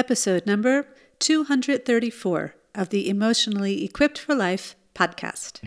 [0.00, 0.86] episode number
[1.18, 5.60] 234 of the Emotionally Equipped for Life podcast.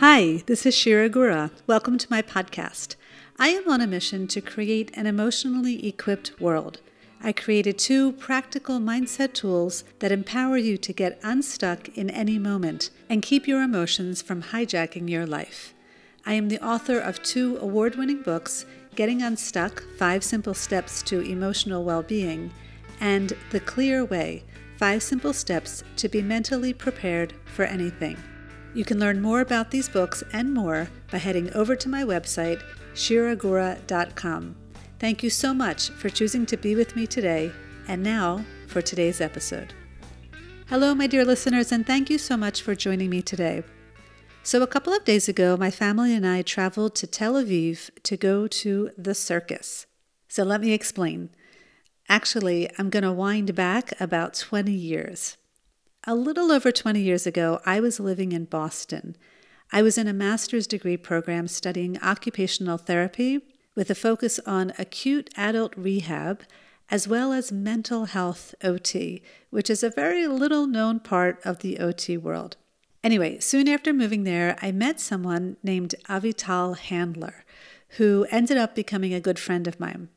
[0.00, 1.52] Hi, this is Shira Gura.
[1.68, 2.96] Welcome to my podcast.
[3.38, 6.80] I am on a mission to create an emotionally equipped world.
[7.22, 12.90] I created two practical mindset tools that empower you to get unstuck in any moment
[13.08, 15.74] and keep your emotions from hijacking your life.
[16.28, 21.20] I am the author of two award winning books Getting Unstuck Five Simple Steps to
[21.20, 22.50] Emotional Well Being,
[22.98, 24.42] and The Clear Way
[24.78, 28.16] Five Simple Steps to Be Mentally Prepared for Anything.
[28.72, 32.62] You can learn more about these books and more by heading over to my website,
[32.94, 34.56] shiragura.com.
[34.98, 37.52] Thank you so much for choosing to be with me today,
[37.88, 39.74] and now for today's episode.
[40.68, 43.62] Hello, my dear listeners, and thank you so much for joining me today.
[44.46, 48.16] So, a couple of days ago, my family and I traveled to Tel Aviv to
[48.16, 49.86] go to the circus.
[50.28, 51.30] So, let me explain.
[52.08, 55.36] Actually, I'm going to wind back about 20 years.
[56.06, 59.16] A little over 20 years ago, I was living in Boston.
[59.72, 63.40] I was in a master's degree program studying occupational therapy
[63.74, 66.44] with a focus on acute adult rehab
[66.88, 71.80] as well as mental health OT, which is a very little known part of the
[71.80, 72.56] OT world.
[73.06, 77.44] Anyway, soon after moving there, I met someone named Avital Handler,
[77.98, 80.08] who ended up becoming a good friend of mine.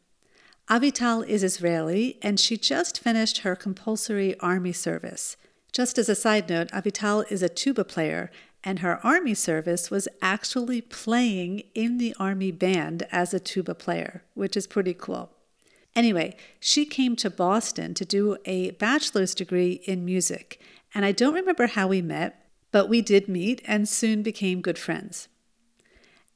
[0.72, 5.38] Avital is Israeli, and she just finished her compulsory army service.
[5.72, 8.32] Just as a side note, Avital is a tuba player,
[8.64, 14.24] and her army service was actually playing in the army band as a tuba player,
[14.34, 15.30] which is pretty cool.
[15.96, 20.60] Anyway, she came to Boston to do a bachelor's degree in music,
[20.96, 24.78] and I don't remember how we met, but we did meet and soon became good
[24.78, 25.28] friends.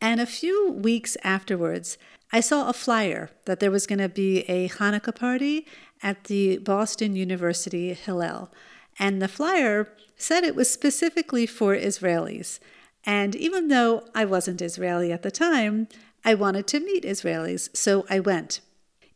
[0.02, 1.98] And a few weeks afterwards,
[2.32, 5.66] I saw a flyer that there was going to be a Hanukkah party
[6.02, 8.52] at the Boston University Hillel.
[9.00, 12.60] And the flyer said it was specifically for Israelis.
[13.06, 15.88] And even though I wasn't Israeli at the time,
[16.26, 18.62] I wanted to meet Israelis, so I went.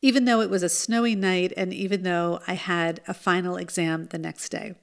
[0.01, 4.07] Even though it was a snowy night and even though I had a final exam
[4.07, 4.75] the next day.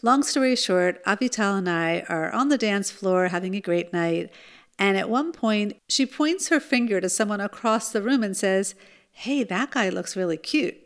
[0.00, 4.30] Long story short, Avital and I are on the dance floor having a great night.
[4.78, 8.76] And at one point, she points her finger to someone across the room and says,
[9.10, 10.76] Hey, that guy looks really cute.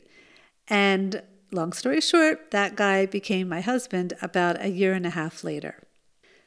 [0.67, 5.45] And long story short, that guy became my husband about a year and a half
[5.45, 5.83] later.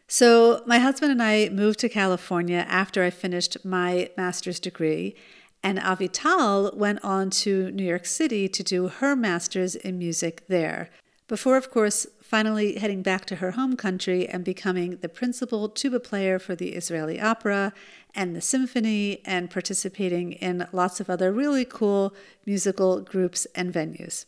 [0.07, 5.15] So, my husband and I moved to California after I finished my master's degree,
[5.63, 10.89] and Avital went on to New York City to do her master's in music there,
[11.27, 15.99] before, of course, finally heading back to her home country and becoming the principal tuba
[15.99, 17.71] player for the Israeli Opera
[18.15, 24.25] and the symphony and participating in lots of other really cool musical groups and venues.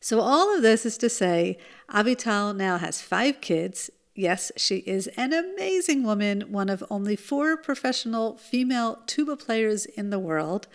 [0.00, 1.58] So, all of this is to say,
[1.90, 3.90] Avital now has five kids.
[4.14, 10.08] Yes, she is an amazing woman, one of only four professional female tuba players in
[10.08, 10.66] the world.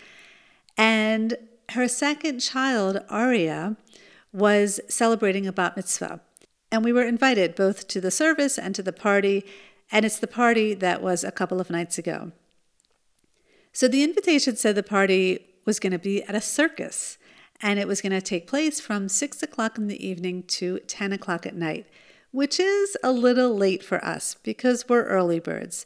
[0.78, 1.36] And
[1.70, 3.76] her second child, Aria,
[4.36, 6.20] was celebrating a bat mitzvah.
[6.72, 9.46] And we were invited both to the service and to the party,
[9.92, 12.34] and it's the party that was a couple of nights ago.
[13.72, 17.18] So the invitation said the party was going to be at a circus,
[17.62, 21.14] and it was going to take place from 6 o'clock in the evening to 10
[21.14, 21.88] o'clock at night,
[22.32, 25.86] which is a little late for us because we're early birds.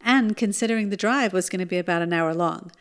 [0.00, 2.72] And considering the drive was going to be about an hour long.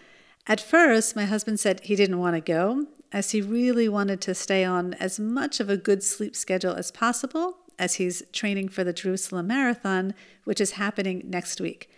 [0.47, 4.33] At first, my husband said he didn't want to go, as he really wanted to
[4.33, 8.83] stay on as much of a good sleep schedule as possible as he's training for
[8.83, 10.13] the Jerusalem Marathon,
[10.43, 11.89] which is happening next week.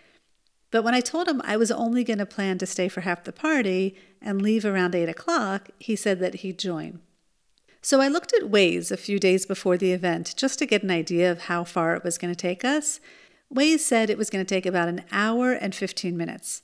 [0.70, 3.24] But when I told him I was only going to plan to stay for half
[3.24, 7.00] the party and leave around 8 o'clock, he said that he'd join.
[7.80, 10.90] So I looked at Waze a few days before the event just to get an
[10.90, 13.00] idea of how far it was going to take us.
[13.54, 16.62] Waze said it was going to take about an hour and 15 minutes.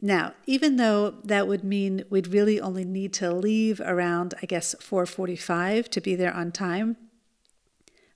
[0.00, 4.74] Now, even though that would mean we'd really only need to leave around, I guess,
[4.80, 6.96] 4:45 to be there on time,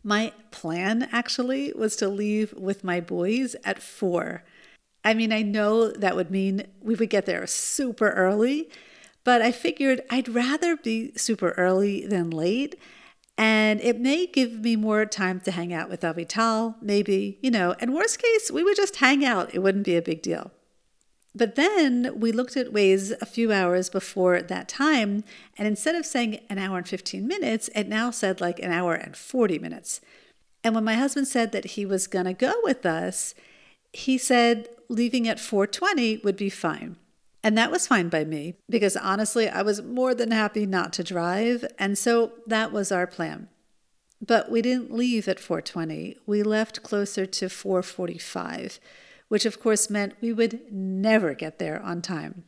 [0.05, 4.45] my plan actually was to leave with my boys at 4.
[5.05, 8.71] I mean, I know that would mean we would get there super early,
[9.25, 12.77] but I figured I'd rather be super early than late.
[13.39, 17.75] And it may give me more time to hang out with Avital, maybe, you know,
[17.81, 19.55] and worst case, we would just hang out.
[19.55, 20.53] It wouldn't be a big deal.
[21.35, 25.25] But then we looked at Waze a few hours before that time,
[25.57, 28.95] and instead of saying an hour and 15 minutes, it now said like an hour
[28.95, 30.01] and 40 minutes.
[30.63, 33.35] And when my husband said that he was going to go with us,
[33.93, 36.97] he said leaving at 4:20 would be fine.
[37.45, 41.03] And that was fine by me because honestly, I was more than happy not to
[41.03, 41.65] drive.
[41.79, 43.49] And so that was our plan.
[44.25, 46.19] But we didn't leave at 420.
[46.25, 48.79] We left closer to 445,
[49.33, 52.45] which of course meant we would never get there on time.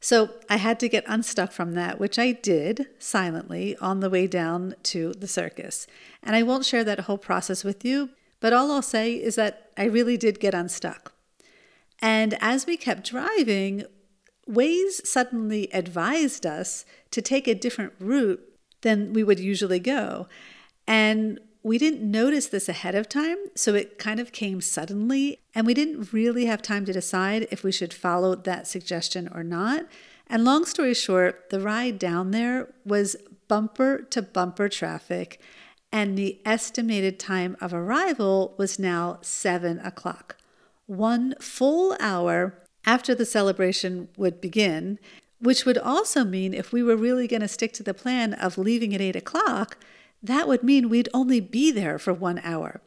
[0.00, 4.26] So I had to get unstuck from that, which I did silently on the way
[4.26, 5.86] down to the circus.
[6.20, 8.10] And I won't share that whole process with you,
[8.40, 11.12] but all I'll say is that I really did get unstuck.
[12.00, 13.84] And as we kept driving,
[14.50, 18.42] Waze suddenly advised us to take a different route
[18.80, 20.26] than we would usually go.
[20.88, 25.66] And we didn't notice this ahead of time, so it kind of came suddenly, and
[25.66, 29.86] we didn't really have time to decide if we should follow that suggestion or not.
[30.26, 33.16] And long story short, the ride down there was
[33.46, 35.40] bumper to bumper traffic,
[35.92, 40.36] and the estimated time of arrival was now seven o'clock.
[40.86, 44.98] One full hour after the celebration would begin,
[45.38, 48.58] which would also mean if we were really going to stick to the plan of
[48.58, 49.76] leaving at eight o'clock,
[50.22, 52.80] that would mean we'd only be there for one hour.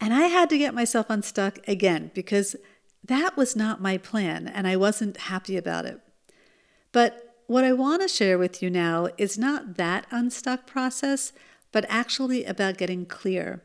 [0.00, 2.54] And I had to get myself unstuck again because
[3.04, 6.00] that was not my plan and I wasn't happy about it.
[6.92, 11.32] But what I want to share with you now is not that unstuck process,
[11.72, 13.62] but actually about getting clear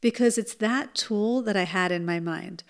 [0.00, 2.64] because it's that tool that I had in my mind.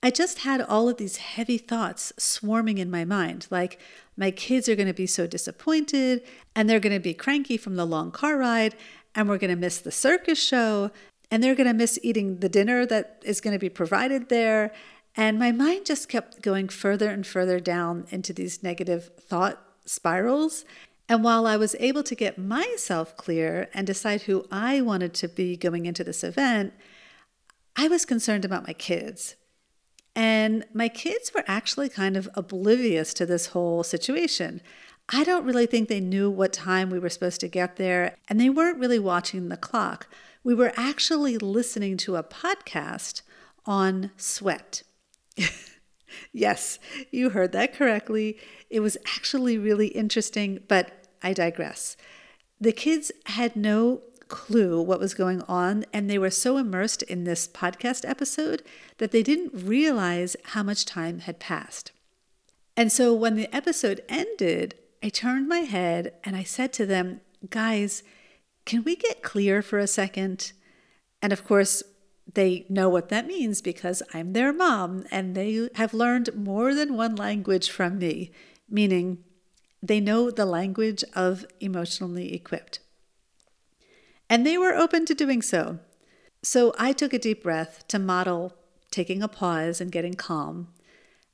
[0.00, 3.80] I just had all of these heavy thoughts swarming in my mind, like
[4.16, 6.22] my kids are going to be so disappointed
[6.54, 8.76] and they're going to be cranky from the long car ride
[9.14, 10.92] and we're going to miss the circus show
[11.32, 14.72] and they're going to miss eating the dinner that is going to be provided there.
[15.16, 20.64] And my mind just kept going further and further down into these negative thought spirals.
[21.08, 25.28] And while I was able to get myself clear and decide who I wanted to
[25.28, 26.72] be going into this event,
[27.74, 29.34] I was concerned about my kids
[30.18, 34.60] and my kids were actually kind of oblivious to this whole situation.
[35.08, 38.40] I don't really think they knew what time we were supposed to get there, and
[38.40, 40.08] they weren't really watching the clock.
[40.42, 43.22] We were actually listening to a podcast
[43.64, 44.82] on sweat.
[46.32, 46.80] yes,
[47.12, 48.38] you heard that correctly.
[48.70, 51.96] It was actually really interesting, but I digress.
[52.60, 57.24] The kids had no clue what was going on, and they were so immersed in
[57.24, 58.62] this podcast episode
[58.98, 61.92] that they didn't realize how much time had passed.
[62.76, 67.20] And so when the episode ended, I turned my head and I said to them,
[67.50, 68.02] Guys,
[68.64, 70.52] can we get clear for a second?
[71.22, 71.82] And of course,
[72.34, 76.96] they know what that means because I'm their mom and they have learned more than
[76.96, 78.30] one language from me,
[78.68, 79.24] meaning
[79.82, 82.80] they know the language of emotionally equipped.
[84.30, 85.78] And they were open to doing so.
[86.42, 88.54] So I took a deep breath to model
[88.90, 90.68] taking a pause and getting calm.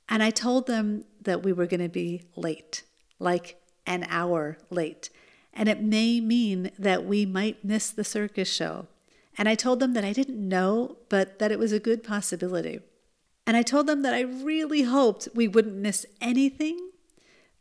[0.08, 2.82] And I told them that we were going to be late,
[3.19, 5.11] like an hour late.
[5.52, 8.87] And it may mean that we might miss the circus show.
[9.37, 12.81] And I told them that I didn't know, but that it was a good possibility.
[13.47, 16.90] And I told them that I really hoped we wouldn't miss anything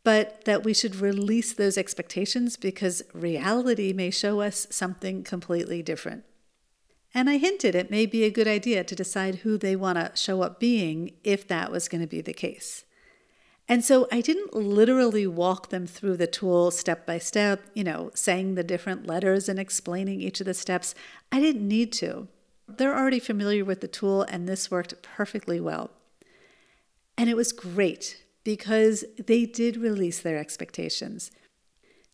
[0.04, 6.26] but that we should release those expectations because reality may show us something completely different.
[7.14, 10.12] And I hinted it may be a good idea to decide who they want to
[10.16, 12.86] show up being if that was going to be the case.
[13.70, 18.12] And so I didn't literally walk them through the tool step by step, you know,
[18.14, 20.94] saying the different letters and explaining each of the steps.
[21.32, 22.28] I didn't need to.
[22.68, 25.92] They're already familiar with the tool, and this worked perfectly well.
[27.18, 31.32] And it was great because they did release their expectations.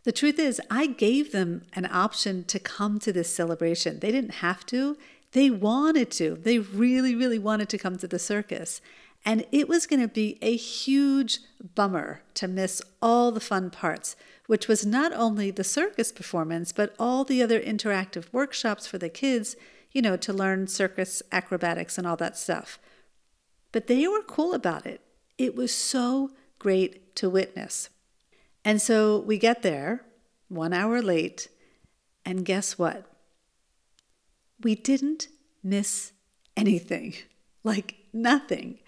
[0.04, 4.00] The truth is, I gave them an option to come to this celebration.
[4.00, 4.98] They didn't have to,
[5.32, 6.36] they wanted to.
[6.36, 8.82] They really, really wanted to come to the circus.
[9.26, 11.40] And it was going to be a huge
[11.76, 14.16] bummer to miss all the fun parts,
[14.48, 19.10] which was not only the circus performance, but all the other interactive workshops for the
[19.10, 19.56] kids,
[19.92, 22.80] you know, to learn circus acrobatics and all that stuff.
[23.72, 25.02] But they were cool about it.
[25.40, 27.90] It was so great to witness.
[28.66, 30.06] And so we get there,
[30.50, 31.48] one hour late,
[32.26, 33.06] and guess what?
[34.62, 35.30] We didn't
[35.64, 36.12] miss
[36.58, 37.16] anything,
[37.64, 38.80] like nothing.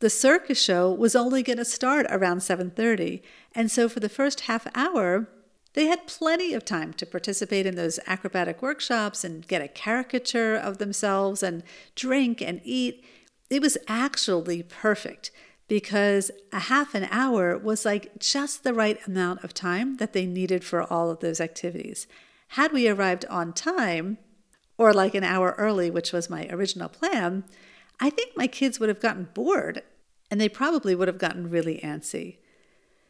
[0.00, 3.22] The circus show was only going to start around 7:30,
[3.54, 5.28] and so for the first half hour,
[5.74, 10.56] they had plenty of time to participate in those acrobatic workshops and get a caricature
[10.56, 11.62] of themselves and
[11.94, 13.04] drink and eat.
[13.48, 15.30] It was actually perfect
[15.68, 20.26] because a half an hour was like just the right amount of time that they
[20.26, 22.06] needed for all of those activities.
[22.48, 24.18] Had we arrived on time,
[24.76, 27.44] or like an hour early, which was my original plan,
[28.00, 29.82] I think my kids would have gotten bored.
[30.30, 32.38] and they probably would have gotten really antsy.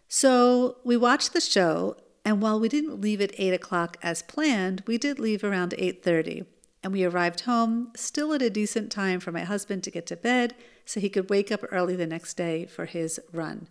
[0.09, 4.83] So we watched the show, and while we didn't leave at 8 o'clock as planned,
[4.87, 6.45] we did leave around 8.30
[6.85, 10.17] and we arrived home still at a decent time for my husband to get to
[10.17, 13.67] bed so he could wake up early the next day for his run.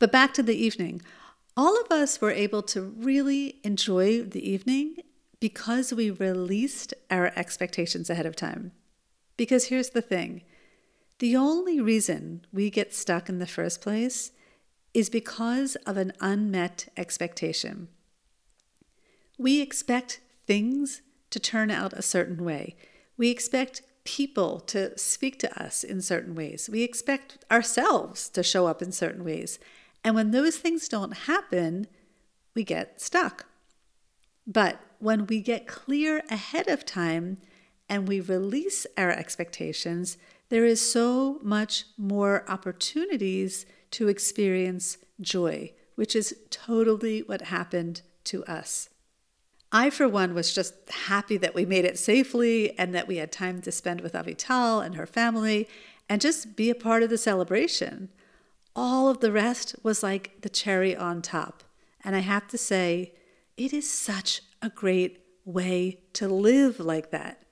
[0.00, 1.00] But back to the evening.
[1.56, 4.96] All of us were able to really enjoy the evening
[5.38, 8.72] because we released our expectations ahead of time.
[9.36, 10.42] Because here's the thing
[11.20, 14.32] the only reason we get stuck in the first place
[14.92, 17.86] is because of an unmet expectation.
[19.38, 22.76] We expect things to turn out a certain way.
[23.16, 26.68] We expect people to speak to us in certain ways.
[26.70, 29.58] We expect ourselves to show up in certain ways.
[30.04, 31.86] And when those things don't happen,
[32.54, 33.46] we get stuck.
[34.46, 37.38] But when we get clear ahead of time
[37.88, 46.16] and we release our expectations, there is so much more opportunities to experience joy, which
[46.16, 48.88] is totally what happened to us.
[49.74, 53.32] I, for one, was just happy that we made it safely and that we had
[53.32, 55.66] time to spend with Avital and her family
[56.10, 58.10] and just be a part of the celebration.
[58.76, 61.64] All of the rest was like the cherry on top.
[62.04, 63.14] And I have to say,
[63.56, 67.42] it is such a great way to live like that.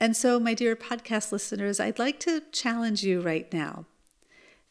[0.00, 3.84] And so, my dear podcast listeners, I'd like to challenge you right now.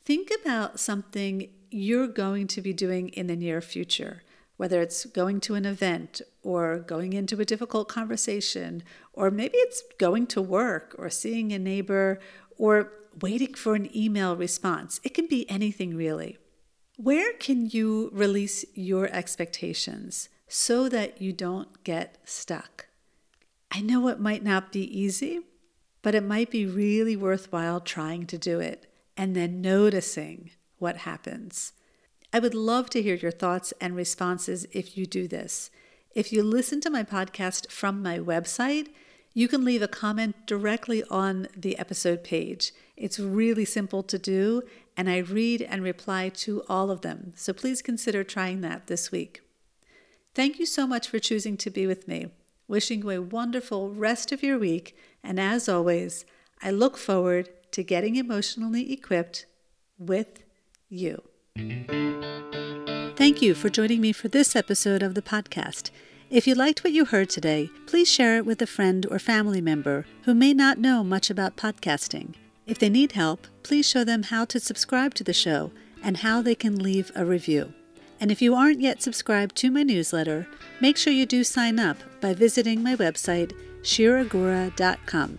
[0.03, 4.23] Think about something you're going to be doing in the near future
[4.59, 9.81] whether it's going to an event or going into a difficult conversation, or maybe it's
[9.97, 12.19] going to work or seeing a neighbor
[12.57, 14.99] or waiting for an email response.
[15.01, 16.39] It can be anything really.
[16.97, 22.87] Where can you release your expectations so that you don't get stuck?
[23.71, 25.39] I know it might not be easy,
[26.01, 31.71] but it might be really worthwhile trying to do it and then noticing what happens.
[32.31, 35.71] I would love to hear your thoughts and responses if you do this.
[36.13, 38.89] If you listen to my podcast from my website,
[39.33, 42.71] you can leave a comment directly on the episode page.
[42.95, 44.61] It's really simple to do,
[44.95, 47.33] and I read and reply to all of them.
[47.35, 49.41] So please consider trying that this week.
[50.35, 52.27] Thank you so much for choosing to be with me.
[52.67, 56.25] Wishing you a wonderful rest of your week, and as always,
[56.61, 59.47] I look forward to getting emotionally equipped
[59.97, 60.43] with
[60.89, 61.23] you.
[63.29, 65.91] Thank you for joining me for this episode of the podcast.
[66.31, 69.61] If you liked what you heard today, please share it with a friend or family
[69.61, 72.33] member who may not know much about podcasting.
[72.65, 75.71] If they need help, please show them how to subscribe to the show
[76.01, 77.71] and how they can leave a review.
[78.19, 80.47] And if you aren't yet subscribed to my newsletter,
[80.81, 85.37] make sure you do sign up by visiting my website, shiragura.com.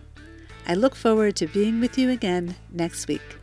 [0.64, 3.39] I look forward to being with you again next week.